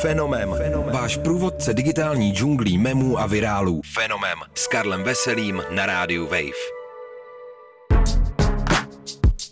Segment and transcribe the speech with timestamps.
[0.00, 0.54] Fenomem.
[0.56, 0.94] Fenomem.
[0.94, 3.80] Váš průvodce digitální džunglí memů a virálů.
[3.94, 4.38] Fenomem.
[4.54, 6.82] S Karlem Veselým na rádiu Wave.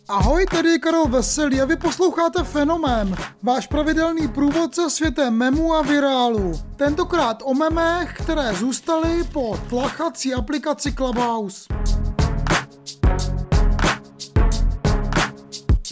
[0.09, 5.83] Ahoj, tady je Karel Veselý a vy posloucháte Fenomén, váš pravidelný průvodce světem memů a
[5.83, 6.61] virálu.
[6.77, 11.65] Tentokrát o memech, které zůstaly po tlachací aplikaci Clubhouse.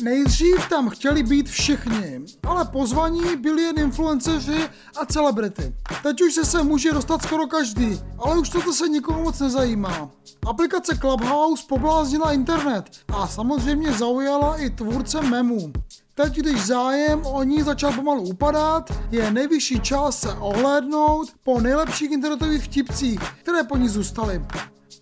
[0.03, 4.69] Nejdřív tam chtěli být všichni, ale pozvaní byli jen influenceři
[5.01, 5.75] a celebrity.
[6.03, 10.11] Teď už se se může dostat skoro každý, ale už toto se nikomu moc nezajímá.
[10.47, 15.73] Aplikace Clubhouse pobláznila internet a samozřejmě zaujala i tvůrce memů.
[16.15, 22.11] Teď, když zájem o ní začal pomalu upadat, je nejvyšší čas se ohlédnout po nejlepších
[22.11, 24.43] internetových vtipcích, které po ní zůstaly.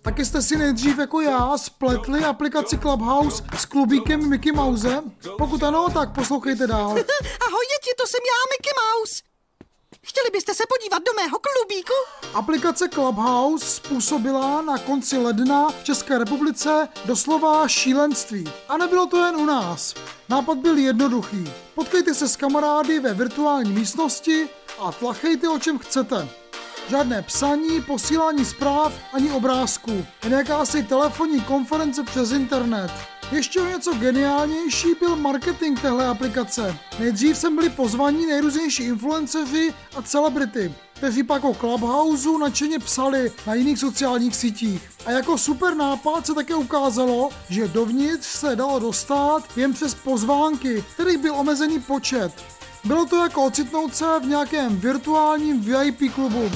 [0.01, 5.01] Taky jste si nejdřív jako já spletli aplikaci Clubhouse s klubíkem Mickey Mouse?
[5.37, 6.89] Pokud ano, tak poslouchejte dál.
[7.47, 9.21] Ahoj děti, to jsem já, Mickey Mouse.
[10.01, 11.93] Chtěli byste se podívat do mého klubíku?
[12.33, 18.51] Aplikace Clubhouse způsobila na konci ledna v České republice doslova šílenství.
[18.69, 19.93] A nebylo to jen u nás.
[20.29, 21.53] Nápad byl jednoduchý.
[21.75, 26.29] Potkejte se s kamarády ve virtuální místnosti a tlachejte o čem chcete.
[26.89, 30.05] Žádné psaní, posílání zpráv ani obrázků.
[30.23, 32.91] Jen jakási telefonní konference přes internet.
[33.31, 36.77] Ještě o něco geniálnější byl marketing téhle aplikace.
[36.99, 43.53] Nejdřív sem byli pozvaní nejrůznější influenceři a celebrity, kteří pak o Clubhouse nadšeně psali na
[43.53, 44.81] jiných sociálních sítích.
[45.05, 50.83] A jako super nápad se také ukázalo, že dovnitř se dalo dostat jen přes pozvánky,
[50.93, 52.56] kterých byl omezený počet.
[52.83, 56.51] Bylo to jako ocitnout se v nějakém virtuálním VIP klubu.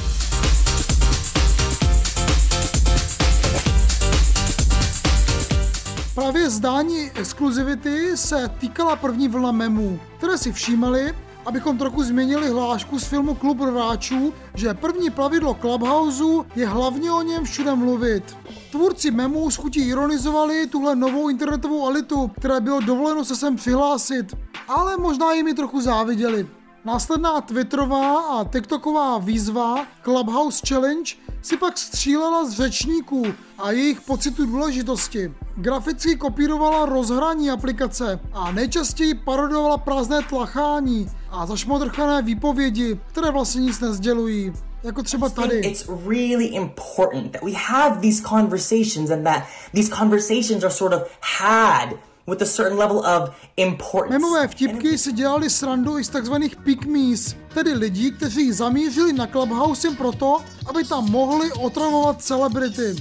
[6.16, 11.14] Právě zdání exkluzivity se týkala první vlna memů, které si všímali,
[11.46, 16.24] abychom trochu změnili hlášku z filmu Klub rváčů, že první plavidlo Clubhouse
[16.56, 18.38] je hlavně o něm všude mluvit.
[18.72, 24.36] Tvůrci memů s chutí ironizovali tuhle novou internetovou elitu, které bylo dovoleno se sem přihlásit,
[24.72, 26.48] ale možná jim i trochu záviděli.
[26.86, 31.12] Následná Twitterová a TikToková výzva Clubhouse Challenge
[31.42, 33.24] si pak střílela z řečníků
[33.58, 35.34] a jejich pocitu důležitosti.
[35.56, 43.80] Graficky kopírovala rozhraní aplikace a nejčastěji parodovala prázdné tlachání a zašmodrchané výpovědi, které vlastně nic
[43.80, 44.54] nezdělují
[44.84, 45.60] jako třeba tady.
[45.60, 49.44] It's really important that we have these conversations and that
[49.74, 51.02] these conversations are sort of
[51.40, 51.90] had
[52.28, 54.20] with a certain level of importance.
[54.20, 59.88] Memové vtipky si dělali srandu i z takzvaných pygmies, tedy lidí, kteří zamířili na Clubhouse
[59.88, 62.96] jen proto, aby tam mohli otravovat celebrity.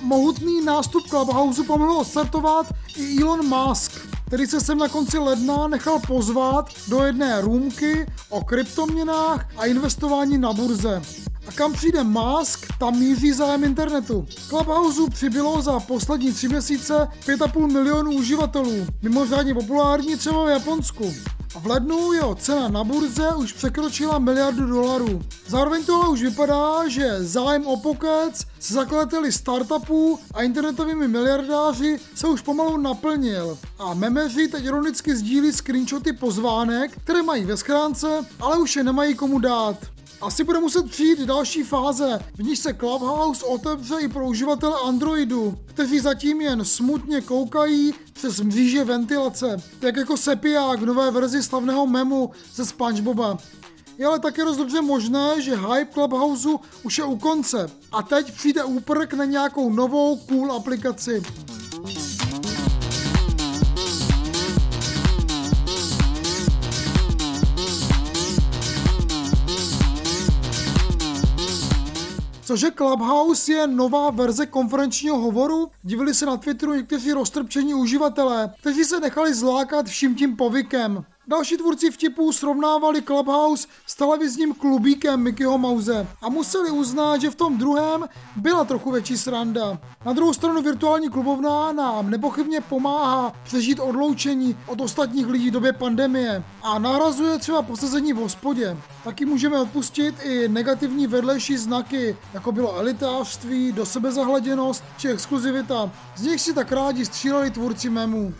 [0.00, 2.66] Mohutný nástup Clubhouse pomohl startovat
[2.96, 8.44] i Elon Musk, který se sem na konci ledna nechal pozvat do jedné růmky o
[8.44, 11.02] kryptoměnách a investování na burze.
[11.46, 14.26] A kam přijde Musk, tam míří zájem internetu.
[14.48, 21.14] Clubhouse přibylo za poslední tři měsíce 5,5 milionů uživatelů, mimořádně populární třeba v Japonsku.
[21.54, 25.22] V lednu jeho cena na burze už překročila miliardu dolarů.
[25.46, 32.00] Zároveň to ale už vypadá, že zájem o pokec se zakladateli startupů a internetovými miliardáři
[32.14, 33.58] se už pomalu naplnil.
[33.78, 39.14] A memeři teď ironicky sdílí screenshoty pozvánek, které mají ve schránce, ale už je nemají
[39.14, 39.93] komu dát.
[40.24, 45.58] Asi bude muset přijít další fáze, v níž se Clubhouse otevře i pro uživatele Androidu,
[45.64, 51.86] kteří zatím jen smutně koukají přes mříže ventilace, tak jako sepiák v nové verzi slavného
[51.86, 53.38] memu ze Spongeboba.
[53.98, 56.48] Je ale také dost dobře možné, že hype Clubhouse
[56.82, 61.22] už je u konce a teď přijde úprk na nějakou novou cool aplikaci.
[72.54, 75.70] Cože Clubhouse je nová verze konferenčního hovoru?
[75.82, 81.04] Divili se na Twitteru někteří roztrpčení uživatelé, kteří se nechali zlákat vším tím povykem.
[81.28, 87.34] Další tvůrci vtipů srovnávali Clubhouse s televizním klubíkem Mickeyho Mouse a museli uznat, že v
[87.34, 88.04] tom druhém
[88.36, 89.78] byla trochu větší sranda.
[90.04, 95.72] Na druhou stranu virtuální klubovna nám nepochybně pomáhá přežít odloučení od ostatních lidí v době
[95.72, 98.76] pandemie a nahrazuje třeba posazení v hospodě.
[99.04, 105.90] Taky můžeme odpustit i negativní vedlejší znaky, jako bylo elitářství, do sebe zahleděnost či exkluzivita.
[106.16, 108.34] Z nich si tak rádi stříleli tvůrci memů.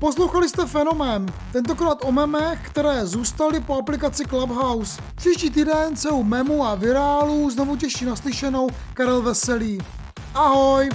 [0.00, 5.02] Poslouchali jste Fenomén, tentokrát o memech, které zůstaly po aplikaci Clubhouse.
[5.14, 9.78] Příští týden se u memu a virálů znovu těší naslyšenou Karel Veselý.
[10.34, 10.88] Ahoj!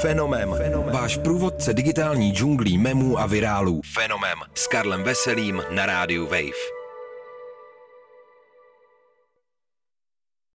[0.00, 0.54] Fenomem
[0.92, 3.80] Váš průvodce digitální džunglí memů a virálů.
[3.94, 6.77] Fenomem S Karlem Veselým na rádiu Wave.